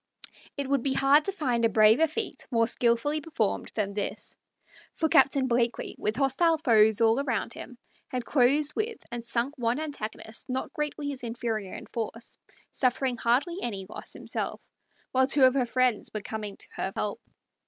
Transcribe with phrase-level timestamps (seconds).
[0.57, 4.35] It would be hard to find a braver feat more skilfully performed than this;
[4.95, 7.77] for Captain Blakeley, with hostile foes all round him,
[8.07, 12.39] had closed with and sunk one antagonist not greatly his inferior in force,
[12.71, 14.59] suffering hardly any loss himself,
[15.11, 17.21] while two of her friends were coming to her help.